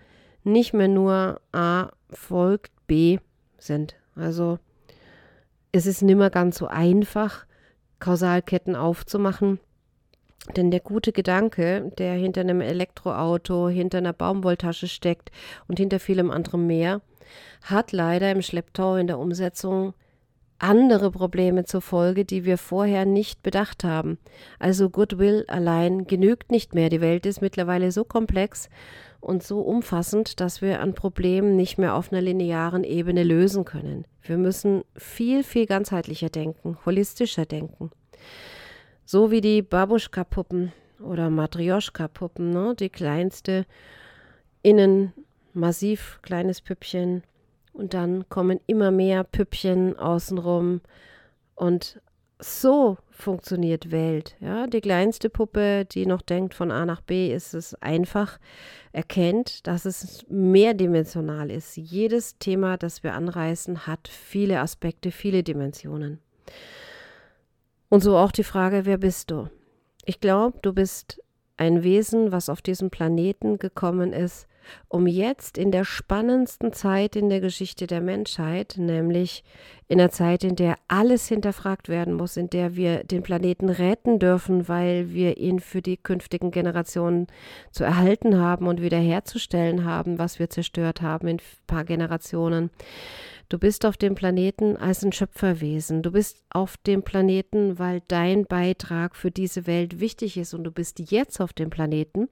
nicht 0.42 0.73
mehr 0.73 0.88
nur 0.88 1.40
A 1.52 1.90
folgt 2.11 2.73
B 2.87 3.18
sind. 3.59 3.94
Also 4.14 4.59
es 5.73 5.87
ist 5.87 6.02
nimmer 6.02 6.30
ganz 6.30 6.59
so 6.59 6.66
einfach, 6.66 7.47
Kausalketten 7.99 8.76
aufzumachen. 8.76 9.59
Denn 10.56 10.71
der 10.71 10.80
gute 10.80 11.12
Gedanke, 11.12 11.90
der 11.99 12.14
hinter 12.14 12.42
einem 12.42 12.61
Elektroauto, 12.61 13.68
hinter 13.68 13.99
einer 13.99 14.12
Baumwolltasche 14.12 14.88
steckt 14.88 15.30
und 15.68 15.78
hinter 15.78 15.99
vielem 15.99 16.30
anderem 16.30 16.66
mehr, 16.66 17.00
hat 17.62 17.92
leider 17.92 18.30
im 18.30 18.42
Schlepptau 18.42 18.97
in 18.97 19.06
der 19.06 19.18
Umsetzung 19.18 19.94
andere 20.64 21.11
Probleme 21.11 21.64
zur 21.64 21.83
Folge, 21.83 22.25
die 22.25 22.47
wir 22.47 22.56
vorher 22.56 23.04
nicht 23.04 23.42
bedacht 23.42 23.85
haben. 23.85 24.18
Also 24.59 24.88
Goodwill 24.88 25.44
allein 25.49 26.06
genügt 26.06 26.50
nicht 26.50 26.75
mehr. 26.75 26.88
Die 26.88 27.02
Welt 27.02 27.26
ist 27.26 27.42
mittlerweile 27.42 27.92
so 27.92 28.04
komplex 28.04 28.71
und 29.21 29.42
so 29.42 29.61
umfassend, 29.61 30.40
dass 30.40 30.62
wir 30.62 30.80
an 30.80 30.94
Problemen 30.94 31.54
nicht 31.54 31.76
mehr 31.76 31.94
auf 31.94 32.11
einer 32.11 32.23
linearen 32.23 32.83
Ebene 32.83 33.25
lösen 33.25 33.66
können. 33.66 34.06
Wir 34.23 34.38
müssen 34.38 34.85
viel, 34.97 35.44
viel 35.44 35.66
ganzheitlicher 35.66 36.30
denken, 36.30 36.78
holistischer 36.87 37.44
denken. 37.44 37.90
So 39.04 39.30
wie 39.30 39.42
die 39.42 39.61
Babuschka-Puppen 39.61 40.73
oder 40.99 41.28
Matrioschka-Puppen, 41.28 42.50
ne? 42.50 42.75
die 42.75 42.88
kleinste, 42.88 43.66
innen 44.62 45.12
massiv 45.52 46.21
kleines 46.23 46.62
Püppchen 46.62 47.23
und 47.74 47.92
dann 47.92 48.28
kommen 48.28 48.60
immer 48.66 48.90
mehr 48.90 49.24
Püppchen 49.24 49.98
außenrum 49.98 50.80
und 51.54 52.00
so 52.38 52.98
funktioniert 53.10 53.90
Welt. 53.90 54.36
Ja, 54.40 54.66
die 54.66 54.80
kleinste 54.80 55.30
Puppe, 55.30 55.84
die 55.84 56.06
noch 56.06 56.22
denkt 56.22 56.54
von 56.54 56.70
A 56.70 56.84
nach 56.84 57.00
B, 57.00 57.32
ist 57.32 57.54
es 57.54 57.74
einfach, 57.82 58.38
erkennt, 58.92 59.66
dass 59.66 59.84
es 59.84 60.24
mehrdimensional 60.28 61.50
ist. 61.50 61.76
Jedes 61.76 62.38
Thema, 62.38 62.76
das 62.76 63.02
wir 63.02 63.14
anreißen, 63.14 63.86
hat 63.86 64.08
viele 64.08 64.60
Aspekte, 64.60 65.10
viele 65.10 65.42
Dimensionen. 65.42 66.20
Und 67.88 68.02
so 68.02 68.16
auch 68.16 68.32
die 68.32 68.44
Frage, 68.44 68.84
wer 68.84 68.98
bist 68.98 69.30
du? 69.30 69.48
Ich 70.04 70.20
glaube, 70.20 70.58
du 70.62 70.72
bist 70.72 71.22
ein 71.56 71.82
Wesen, 71.82 72.32
was 72.32 72.49
auf 72.49 72.62
diesen 72.62 72.90
Planeten 72.90 73.58
gekommen 73.58 74.12
ist, 74.12 74.46
um 74.88 75.06
jetzt 75.06 75.58
in 75.58 75.70
der 75.70 75.84
spannendsten 75.84 76.73
Zeit 76.73 77.16
in 77.16 77.28
der 77.28 77.40
Geschichte 77.40 77.87
der 77.87 78.00
Menschheit, 78.00 78.76
nämlich 78.78 79.44
in 79.88 79.99
der 79.99 80.11
Zeit, 80.11 80.44
in 80.44 80.56
der 80.56 80.76
alles 80.88 81.28
hinterfragt 81.28 81.88
werden 81.88 82.14
muss, 82.14 82.37
in 82.37 82.49
der 82.49 82.75
wir 82.75 83.04
den 83.04 83.23
Planeten 83.23 83.68
retten 83.68 84.18
dürfen, 84.18 84.68
weil 84.68 85.12
wir 85.12 85.37
ihn 85.37 85.61
für 85.61 85.82
die 85.82 85.96
künftigen 85.96 86.50
Generationen 86.50 87.26
zu 87.70 87.84
erhalten 87.84 88.38
haben 88.38 88.66
und 88.66 88.80
wiederherzustellen 88.80 89.84
haben, 89.84 90.18
was 90.18 90.38
wir 90.38 90.49
zerstört 90.49 91.02
haben 91.02 91.28
in 91.28 91.37
ein 91.37 91.66
paar 91.66 91.84
Generationen. 91.84 92.70
Du 93.54 93.61
bist 93.61 93.87
auf 93.87 93.96
dem 93.96 94.16
Planeten 94.16 94.76
als 94.76 95.04
ein 95.04 95.12
Schöpferwesen. 95.12 96.02
Du 96.02 96.11
bist 96.11 96.42
auf 96.50 96.76
dem 96.76 97.04
Planeten, 97.04 97.78
weil 97.78 98.02
dein 98.08 98.46
Beitrag 98.46 99.14
für 99.14 99.30
diese 99.30 99.68
Welt 99.68 100.00
wichtig 100.00 100.37
ist. 100.37 100.54
Und 100.54 100.64
du 100.64 100.73
bist 100.73 100.99
jetzt 100.99 101.40
auf 101.40 101.52
dem 101.52 101.70
Planeten, 101.70 102.28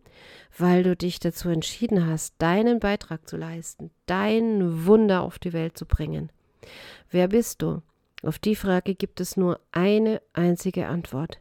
weil 0.59 0.83
du 0.83 0.97
dich 0.97 1.21
dazu 1.21 1.49
entschieden 1.49 2.09
hast, 2.09 2.35
deinen 2.38 2.81
Beitrag 2.81 3.29
zu 3.29 3.37
leisten, 3.37 3.93
dein 4.07 4.85
Wunder 4.85 5.23
auf 5.23 5.38
die 5.38 5.52
Welt 5.52 5.79
zu 5.79 5.87
bringen. 5.87 6.33
Wer 7.09 7.29
bist 7.29 7.62
du? 7.62 7.83
Auf 8.25 8.41
die 8.41 8.57
Frage 8.57 8.97
gibt 8.97 9.21
es 9.21 9.37
nur 9.37 9.61
eine 9.71 10.21
einzige 10.33 10.88
Antwort. 10.88 11.38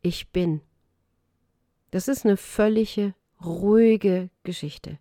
Ich 0.00 0.32
bin. 0.32 0.62
Das 1.92 2.08
ist 2.08 2.24
eine 2.24 2.36
völlige, 2.36 3.14
ruhige 3.40 4.30
Geschichte. 4.42 4.98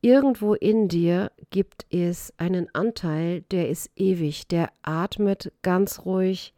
Irgendwo 0.00 0.54
in 0.54 0.88
dir 0.88 1.30
gibt 1.50 1.86
es 1.90 2.32
einen 2.36 2.74
Anteil, 2.74 3.42
der 3.50 3.68
ist 3.68 3.90
ewig, 3.96 4.48
der 4.48 4.70
atmet 4.82 5.52
ganz 5.62 6.04
ruhig, 6.04 6.54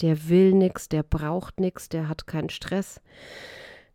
der 0.00 0.28
will 0.28 0.52
nichts, 0.52 0.88
der 0.88 1.02
braucht 1.02 1.58
nichts, 1.58 1.88
der 1.88 2.08
hat 2.08 2.26
keinen 2.26 2.50
Stress, 2.50 3.00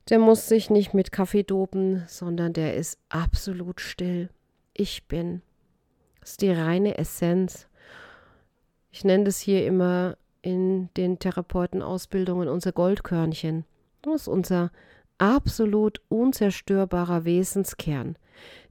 der 0.10 0.20
muss 0.20 0.50
sich 0.50 0.70
nicht 0.70 0.94
mit 0.94 1.12
Kaffee 1.14 1.44
dopen, 1.44 2.04
sondern 2.08 2.52
der 2.52 2.76
ist 2.76 3.00
absolut 3.08 3.80
still. 3.80 4.30
Ich 4.74 5.08
bin. 5.08 5.42
Das 6.20 6.32
ist 6.32 6.42
die 6.42 6.52
reine 6.52 6.98
Essenz. 6.98 7.68
Ich 8.92 9.06
nenne 9.06 9.24
das 9.24 9.40
hier 9.40 9.66
immer 9.66 10.18
in 10.42 10.90
den 10.98 11.20
Therapeutenausbildungen 11.20 12.50
unser 12.50 12.74
Goldkörnchen. 12.74 13.66
Das 14.02 14.24
ist 14.24 14.28
unser 14.28 14.72
absolut 15.18 16.02
unzerstörbarer 16.10 17.26
Wesenskern. 17.26 18.18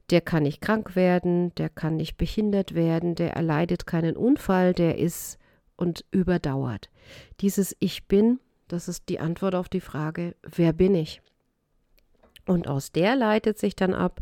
Der 0.09 0.21
kann 0.21 0.43
nicht 0.43 0.61
krank 0.61 0.95
werden, 0.95 1.55
der 1.55 1.69
kann 1.69 1.95
nicht 1.95 2.17
behindert 2.17 2.75
werden, 2.75 3.15
der 3.15 3.33
erleidet 3.33 3.85
keinen 3.85 4.17
Unfall, 4.17 4.73
der 4.73 4.97
ist 4.97 5.39
und 5.75 6.05
überdauert. 6.11 6.89
Dieses 7.41 7.75
Ich 7.79 8.07
bin, 8.07 8.39
das 8.67 8.87
ist 8.87 9.09
die 9.09 9.19
Antwort 9.19 9.55
auf 9.55 9.69
die 9.69 9.81
Frage, 9.81 10.35
wer 10.43 10.73
bin 10.73 10.95
ich? 10.95 11.21
Und 12.45 12.67
aus 12.67 12.91
der 12.91 13.15
leitet 13.15 13.57
sich 13.57 13.75
dann 13.75 13.93
ab, 13.93 14.19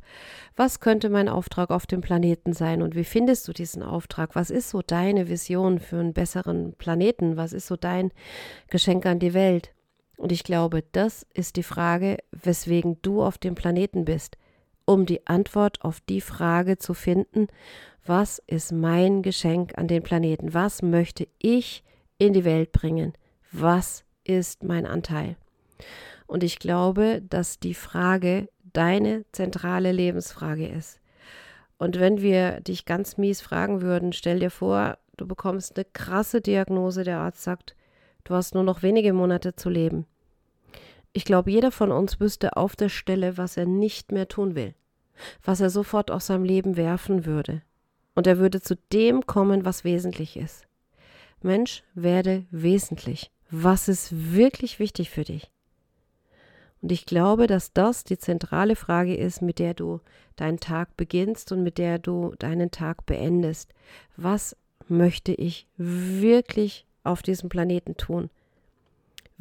was 0.56 0.80
könnte 0.80 1.10
mein 1.10 1.28
Auftrag 1.28 1.72
auf 1.72 1.88
dem 1.88 2.02
Planeten 2.02 2.54
sein 2.54 2.84
und 2.84 2.96
wie 2.96 3.04
findest 3.04 3.48
du 3.48 3.54
diesen 3.54 3.82
Auftrag? 3.82 4.36
Was 4.36 4.52
ist 4.52 4.70
so 4.70 4.84
deine 4.84 5.28
Vision 5.28 5.80
für 5.80 5.98
einen 5.98 6.14
besseren 6.14 6.74
Planeten? 6.74 7.36
Was 7.36 7.52
ist 7.52 7.66
so 7.66 7.76
dein 7.76 8.12
Geschenk 8.70 9.08
an 9.08 9.18
die 9.18 9.34
Welt? 9.34 9.74
Und 10.22 10.32
ich 10.32 10.44
glaube, 10.44 10.84
das 10.92 11.26
ist 11.34 11.56
die 11.56 11.64
Frage, 11.64 12.18
weswegen 12.32 13.02
du 13.02 13.24
auf 13.24 13.40
dem 13.40 13.56
Planeten 13.56 14.06
bist, 14.06 14.38
um 14.86 15.08
die 15.08 15.26
Antwort 15.26 15.82
auf 15.82 16.00
die 16.00 16.22
Frage 16.22 16.78
zu 16.78 16.94
finden, 16.94 17.48
was 18.06 18.38
ist 18.46 18.72
mein 18.72 19.24
Geschenk 19.24 19.80
an 19.80 19.88
den 19.88 20.04
Planeten? 20.04 20.54
Was 20.54 20.84
möchte 20.84 21.28
ich 21.40 21.84
in 22.20 22.34
die 22.34 22.46
Welt 22.46 22.72
bringen? 22.72 23.14
Was 23.52 24.04
ist 24.24 24.62
mein 24.62 24.86
Anteil? 24.86 25.38
Und 26.28 26.44
ich 26.44 26.60
glaube, 26.60 27.24
dass 27.28 27.60
die 27.60 27.74
Frage 27.74 28.48
deine 28.74 29.26
zentrale 29.32 29.92
Lebensfrage 29.92 30.68
ist. 30.68 31.00
Und 31.80 32.00
wenn 32.00 32.22
wir 32.22 32.62
dich 32.62 32.86
ganz 32.86 33.18
mies 33.18 33.42
fragen 33.42 33.82
würden, 33.82 34.14
stell 34.14 34.38
dir 34.38 34.52
vor, 34.52 35.00
du 35.18 35.28
bekommst 35.28 35.78
eine 35.78 35.86
krasse 35.94 36.42
Diagnose, 36.42 37.04
der 37.04 37.18
Arzt 37.18 37.42
sagt, 37.42 37.76
du 38.24 38.36
hast 38.36 38.54
nur 38.54 38.64
noch 38.64 38.84
wenige 38.84 39.14
Monate 39.14 39.56
zu 39.56 39.68
leben. 39.68 40.06
Ich 41.14 41.26
glaube, 41.26 41.52
jeder 41.52 41.72
von 41.72 41.92
uns 41.92 42.20
wüsste 42.20 42.56
auf 42.58 42.76
der 42.76 42.90
Stelle, 42.90 43.38
was 43.38 43.58
er 43.58 43.66
nicht 43.66 44.12
mehr 44.12 44.28
tun 44.28 44.56
will, 44.56 44.74
was 45.44 45.60
er 45.60 45.70
sofort 45.70 46.10
aus 46.10 46.28
seinem 46.28 46.46
Leben 46.46 46.78
werfen 46.78 47.26
würde. 47.26 47.62
Und 48.16 48.28
er 48.28 48.38
würde 48.38 48.62
zu 48.62 48.76
dem 48.92 49.26
kommen, 49.26 49.66
was 49.66 49.84
wesentlich 49.84 50.38
ist. 50.38 50.68
Mensch, 51.42 51.84
werde 51.94 52.46
wesentlich. 52.52 53.32
Was 53.50 53.88
ist 53.88 54.34
wirklich 54.34 54.80
wichtig 54.80 55.10
für 55.10 55.24
dich? 55.24 55.52
Und 56.82 56.92
ich 56.92 57.06
glaube, 57.06 57.48
dass 57.48 57.74
das 57.74 58.04
die 58.04 58.18
zentrale 58.18 58.76
Frage 58.76 59.16
ist, 59.16 59.42
mit 59.42 59.60
der 59.60 59.74
du 59.74 60.00
deinen 60.36 60.60
Tag 60.60 60.98
beginnst 60.98 61.52
und 61.52 61.62
mit 61.64 61.78
der 61.78 62.00
du 62.00 62.34
deinen 62.40 62.72
Tag 62.72 63.06
beendest. 63.06 63.74
Was 64.18 64.56
möchte 64.88 65.34
ich 65.34 65.68
wirklich 65.78 66.86
auf 67.04 67.22
diesem 67.22 67.50
Planeten 67.50 67.98
tun? 67.98 68.30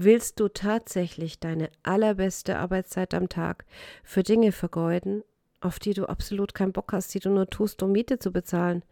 Willst 0.03 0.41
du 0.41 0.49
tatsächlich 0.49 1.41
deine 1.41 1.69
allerbeste 1.83 2.57
Arbeitszeit 2.57 3.13
am 3.13 3.29
Tag 3.29 3.67
für 4.03 4.23
Dinge 4.23 4.51
vergeuden, 4.51 5.23
auf 5.61 5.79
die 5.79 5.93
du 5.93 6.07
absolut 6.07 6.55
keinen 6.55 6.73
Bock 6.73 6.95
hast, 6.95 7.13
die 7.13 7.19
du 7.19 7.29
nur 7.29 7.51
tust, 7.51 7.83
um 7.83 7.93
Miete 7.93 8.19
zu 8.19 8.33
bezahlen? 8.33 8.83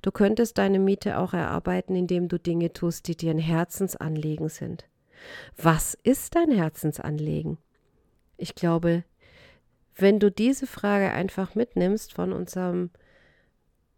Du 0.00 0.10
könntest 0.10 0.56
deine 0.56 0.78
Miete 0.78 1.18
auch 1.18 1.34
erarbeiten, 1.34 1.94
indem 1.94 2.28
du 2.28 2.38
Dinge 2.38 2.72
tust, 2.72 3.08
die 3.08 3.14
dir 3.14 3.32
ein 3.32 3.38
Herzensanliegen 3.38 4.48
sind. 4.48 4.86
Was 5.54 5.98
ist 6.02 6.34
dein 6.34 6.50
Herzensanliegen? 6.50 7.58
Ich 8.38 8.54
glaube, 8.54 9.04
wenn 9.94 10.18
du 10.18 10.30
diese 10.30 10.66
Frage 10.66 11.10
einfach 11.10 11.54
mitnimmst 11.54 12.14
von 12.14 12.32
unserem 12.32 12.88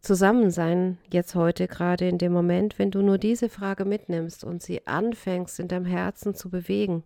Zusammensein 0.07 0.99
jetzt 1.13 1.35
heute, 1.35 1.67
gerade 1.67 2.09
in 2.09 2.19
dem 2.19 2.33
Moment, 2.33 2.79
wenn 2.79 2.93
du 2.93 3.03
nur 3.03 3.19
diese 3.19 3.49
Frage 3.49 3.85
mitnimmst 3.85 4.45
und 4.45 4.63
sie 4.63 4.87
anfängst 4.87 5.59
in 5.59 5.67
deinem 5.67 5.85
Herzen 5.85 6.33
zu 6.33 6.49
bewegen, 6.49 7.03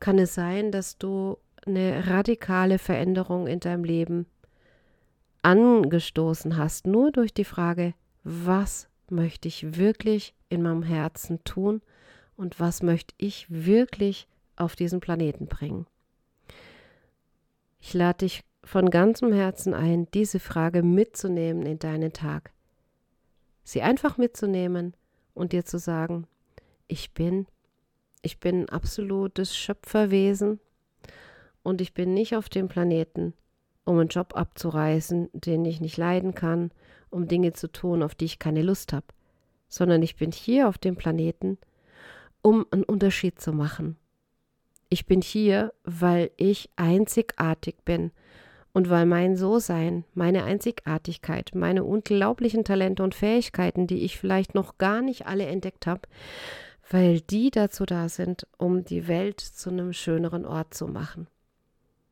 kann 0.00 0.18
es 0.18 0.34
sein, 0.34 0.72
dass 0.72 0.96
du 0.96 1.36
eine 1.66 2.06
radikale 2.06 2.78
Veränderung 2.78 3.46
in 3.46 3.60
deinem 3.60 3.84
Leben 3.84 4.24
angestoßen 5.42 6.56
hast, 6.56 6.86
nur 6.86 7.12
durch 7.12 7.34
die 7.34 7.44
Frage, 7.44 7.92
was 8.24 8.88
möchte 9.10 9.48
ich 9.48 9.76
wirklich 9.76 10.34
in 10.48 10.62
meinem 10.62 10.82
Herzen 10.82 11.44
tun 11.44 11.82
und 12.38 12.58
was 12.58 12.82
möchte 12.82 13.14
ich 13.18 13.46
wirklich 13.50 14.28
auf 14.56 14.76
diesen 14.76 15.00
Planeten 15.00 15.46
bringen. 15.46 15.86
Ich 17.80 17.92
lade 17.92 18.24
dich 18.24 18.44
von 18.68 18.90
ganzem 18.90 19.32
Herzen 19.32 19.72
ein, 19.72 20.08
diese 20.12 20.38
Frage 20.38 20.82
mitzunehmen 20.82 21.64
in 21.64 21.78
deinen 21.78 22.12
Tag. 22.12 22.52
sie 23.64 23.80
einfach 23.80 24.18
mitzunehmen 24.18 24.94
und 25.32 25.52
dir 25.52 25.64
zu 25.64 25.78
sagen, 25.78 26.26
ich 26.86 27.12
bin, 27.14 27.46
ich 28.20 28.40
bin 28.40 28.62
ein 28.62 28.68
absolutes 28.68 29.56
Schöpferwesen 29.56 30.60
und 31.62 31.80
ich 31.80 31.94
bin 31.94 32.12
nicht 32.12 32.36
auf 32.36 32.50
dem 32.50 32.68
Planeten, 32.68 33.32
um 33.84 33.98
einen 33.98 34.08
Job 34.08 34.36
abzureißen, 34.36 35.30
den 35.32 35.64
ich 35.64 35.80
nicht 35.80 35.96
leiden 35.96 36.34
kann, 36.34 36.70
um 37.08 37.26
Dinge 37.26 37.54
zu 37.54 37.72
tun, 37.72 38.02
auf 38.02 38.14
die 38.14 38.26
ich 38.26 38.38
keine 38.38 38.62
Lust 38.62 38.92
habe, 38.92 39.06
sondern 39.68 40.02
ich 40.02 40.16
bin 40.16 40.30
hier 40.30 40.68
auf 40.68 40.76
dem 40.76 40.96
Planeten, 40.96 41.56
um 42.42 42.66
einen 42.70 42.84
Unterschied 42.84 43.40
zu 43.40 43.52
machen. 43.52 43.96
Ich 44.90 45.06
bin 45.06 45.22
hier, 45.22 45.72
weil 45.84 46.30
ich 46.36 46.68
einzigartig 46.76 47.76
bin 47.86 48.12
und 48.72 48.90
weil 48.90 49.06
mein 49.06 49.36
So-Sein, 49.36 50.04
meine 50.14 50.44
Einzigartigkeit, 50.44 51.52
meine 51.54 51.84
unglaublichen 51.84 52.64
Talente 52.64 53.02
und 53.02 53.14
Fähigkeiten, 53.14 53.86
die 53.86 54.04
ich 54.04 54.18
vielleicht 54.18 54.54
noch 54.54 54.78
gar 54.78 55.02
nicht 55.02 55.26
alle 55.26 55.46
entdeckt 55.46 55.86
habe, 55.86 56.02
weil 56.90 57.20
die 57.20 57.50
dazu 57.50 57.84
da 57.84 58.08
sind, 58.08 58.46
um 58.56 58.84
die 58.84 59.08
Welt 59.08 59.40
zu 59.40 59.70
einem 59.70 59.92
schöneren 59.92 60.46
Ort 60.46 60.74
zu 60.74 60.86
machen. 60.86 61.26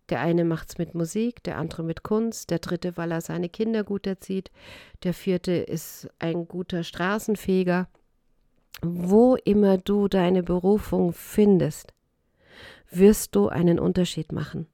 Der 0.08 0.20
eine 0.20 0.44
macht's 0.44 0.78
mit 0.78 0.94
Musik, 0.94 1.42
der 1.42 1.58
andere 1.58 1.82
mit 1.82 2.02
Kunst, 2.02 2.50
der 2.50 2.60
dritte, 2.60 2.96
weil 2.96 3.10
er 3.10 3.20
seine 3.20 3.48
Kinder 3.48 3.82
gut 3.82 4.06
erzieht, 4.06 4.50
der 5.02 5.14
vierte 5.14 5.52
ist 5.52 6.08
ein 6.18 6.46
guter 6.46 6.84
Straßenfeger. 6.84 7.88
Wo 8.82 9.36
immer 9.36 9.78
du 9.78 10.06
deine 10.06 10.42
Berufung 10.42 11.12
findest, 11.12 11.92
wirst 12.90 13.34
du 13.34 13.48
einen 13.48 13.80
Unterschied 13.80 14.30
machen. 14.30 14.66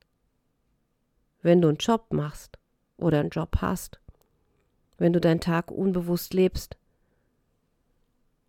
Wenn 1.43 1.61
du 1.61 1.69
einen 1.69 1.79
Job 1.79 2.13
machst 2.13 2.59
oder 2.97 3.21
einen 3.21 3.31
Job 3.31 3.59
hast, 3.61 4.01
wenn 4.99 5.13
du 5.13 5.21
deinen 5.21 5.41
Tag 5.41 5.71
unbewusst 5.71 6.33
lebst, 6.35 6.77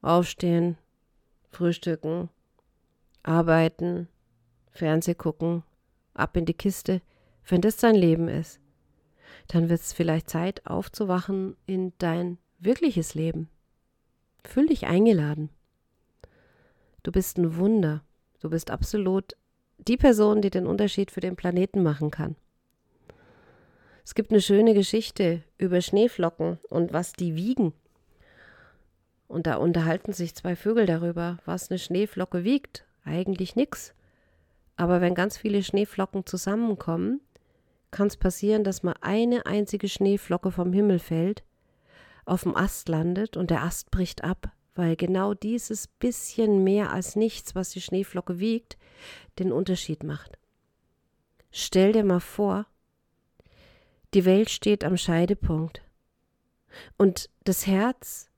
aufstehen, 0.02 0.78
frühstücken, 1.50 2.30
arbeiten, 3.24 4.08
Fernseh 4.72 5.16
gucken, 5.16 5.64
ab 6.14 6.38
in 6.38 6.46
die 6.46 6.54
Kiste, 6.54 7.02
wenn 7.48 7.62
das 7.62 7.78
dein 7.78 7.96
Leben 7.96 8.28
ist, 8.28 8.60
dann 9.48 9.70
wird 9.70 9.82
es 9.82 9.94
vielleicht 9.94 10.30
Zeit 10.30 10.66
aufzuwachen 10.66 11.56
in 11.66 11.94
dein 11.98 12.38
wirkliches 12.60 13.16
Leben. 13.16 13.50
Fühl 14.44 14.68
dich 14.68 14.86
eingeladen. 14.86 15.50
Du 17.02 17.12
bist 17.12 17.38
ein 17.38 17.58
Wunder. 17.58 18.04
Du 18.40 18.50
bist 18.50 18.72
absolut 18.72 19.36
die 19.78 19.98
Person, 19.98 20.42
die 20.42 20.50
den 20.50 20.68
Unterschied 20.68 21.12
für 21.12 21.20
den 21.20 21.36
Planeten 21.36 21.84
machen 21.84 22.12
kann. 22.12 22.36
Es 24.06 24.16
gibt 24.16 24.32
eine 24.32 24.42
schöne 24.42 24.74
Geschichte 24.74 25.44
über 25.58 25.82
Schneeflocken 25.82 26.60
und 26.70 26.92
was 26.92 27.14
die 27.14 27.36
wiegen. 27.36 27.74
Und 29.28 29.48
da 29.48 29.56
unterhalten 29.56 30.14
sich 30.14 30.36
zwei 30.36 30.56
Vögel 30.56 30.86
darüber, 30.86 31.38
was 31.46 31.72
eine 31.72 31.80
Schneeflocke 31.80 32.44
wiegt. 32.44 32.86
Eigentlich 33.06 33.56
nichts. 33.56 33.94
Aber 34.76 35.02
wenn 35.02 35.16
ganz 35.16 35.38
viele 35.38 35.64
Schneeflocken 35.64 36.26
zusammenkommen, 36.26 37.22
kann 37.92 38.08
es 38.08 38.18
passieren, 38.18 38.64
dass 38.64 38.84
mal 38.84 38.96
eine 39.02 39.46
einzige 39.46 39.88
Schneeflocke 39.88 40.52
vom 40.52 40.74
Himmel 40.74 41.00
fällt, 41.00 41.44
auf 42.26 42.44
dem 42.44 42.56
Ast 42.56 42.90
landet 42.90 43.38
und 43.38 43.52
der 43.52 43.64
Ast 43.64 43.92
bricht 43.92 44.24
ab, 44.24 44.52
weil 44.76 44.96
genau 44.96 45.34
dieses 45.34 45.88
bisschen 45.88 46.64
mehr 46.64 46.92
als 46.92 47.16
nichts, 47.16 47.56
was 47.56 47.70
die 47.70 47.82
Schneeflocke 47.82 48.40
wiegt, 48.40 48.78
den 49.40 49.52
Unterschied 49.52 50.04
macht. 50.04 50.38
Stell 51.52 51.94
dir 51.94 52.04
mal 52.04 52.20
vor, 52.20 52.66
die 54.14 54.26
Welt 54.26 54.50
steht 54.50 54.84
am 54.84 54.98
Scheidepunkt 54.98 55.82
und 56.98 57.30
das 57.44 57.68
Herz 57.68 58.30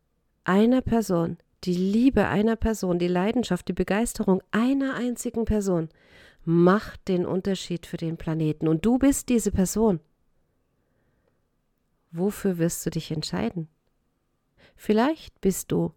einer 0.43 0.81
Person, 0.81 1.37
die 1.63 1.73
Liebe 1.73 2.27
einer 2.27 2.55
Person, 2.55 2.99
die 2.99 3.07
Leidenschaft, 3.07 3.67
die 3.67 3.73
Begeisterung 3.73 4.41
einer 4.51 4.95
einzigen 4.95 5.45
Person 5.45 5.89
macht 6.43 7.07
den 7.07 7.25
Unterschied 7.25 7.87
für 7.87 7.97
den 7.97 8.17
Planeten 8.17 8.67
und 8.67 8.85
du 8.85 8.99
bist 8.99 9.29
diese 9.29 9.51
Person. 9.51 9.99
Wofür 12.11 12.59
wirst 12.59 12.85
du 12.85 12.91
dich 12.91 13.11
entscheiden? 13.11 13.67
Vielleicht 14.75 15.41
bist 15.41 15.71
du 15.71 15.91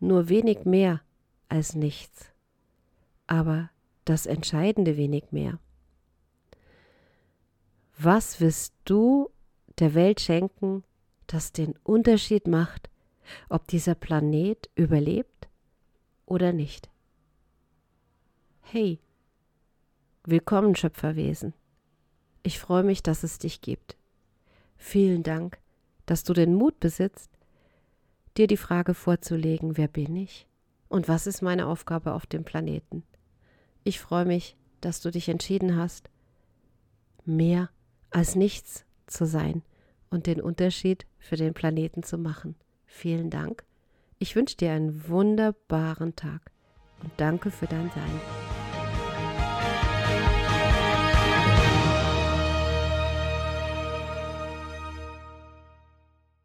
nur 0.00 0.28
wenig 0.28 0.64
mehr 0.64 1.02
als 1.48 1.74
nichts, 1.74 2.32
aber 3.26 3.70
das 4.06 4.26
entscheidende 4.26 4.96
wenig 4.96 5.24
mehr. 5.30 5.58
Was 8.02 8.40
wirst 8.40 8.72
du 8.86 9.28
der 9.78 9.92
Welt 9.92 10.22
schenken, 10.22 10.84
das 11.26 11.52
den 11.52 11.74
Unterschied 11.84 12.46
macht, 12.46 12.88
ob 13.50 13.68
dieser 13.68 13.94
Planet 13.94 14.70
überlebt 14.74 15.50
oder 16.24 16.54
nicht? 16.54 16.88
Hey, 18.62 19.00
willkommen 20.24 20.74
Schöpferwesen. 20.76 21.52
Ich 22.42 22.58
freue 22.58 22.84
mich, 22.84 23.02
dass 23.02 23.22
es 23.22 23.38
dich 23.38 23.60
gibt. 23.60 23.98
Vielen 24.78 25.22
Dank, 25.22 25.58
dass 26.06 26.24
du 26.24 26.32
den 26.32 26.54
Mut 26.54 26.80
besitzt, 26.80 27.30
dir 28.38 28.46
die 28.46 28.56
Frage 28.56 28.94
vorzulegen, 28.94 29.76
wer 29.76 29.88
bin 29.88 30.16
ich 30.16 30.46
und 30.88 31.06
was 31.06 31.26
ist 31.26 31.42
meine 31.42 31.66
Aufgabe 31.66 32.14
auf 32.14 32.24
dem 32.24 32.44
Planeten. 32.44 33.02
Ich 33.84 34.00
freue 34.00 34.24
mich, 34.24 34.56
dass 34.80 35.02
du 35.02 35.10
dich 35.10 35.28
entschieden 35.28 35.76
hast, 35.76 36.08
mehr 37.26 37.68
als 38.10 38.34
nichts 38.34 38.84
zu 39.06 39.26
sein 39.26 39.62
und 40.10 40.26
den 40.26 40.40
Unterschied 40.40 41.06
für 41.18 41.36
den 41.36 41.54
Planeten 41.54 42.02
zu 42.02 42.18
machen. 42.18 42.56
Vielen 42.86 43.30
Dank. 43.30 43.64
Ich 44.18 44.36
wünsche 44.36 44.56
dir 44.56 44.72
einen 44.72 45.08
wunderbaren 45.08 46.16
Tag 46.16 46.50
und 47.02 47.12
danke 47.16 47.50
für 47.50 47.66
dein 47.66 47.90
Sein. 47.90 48.49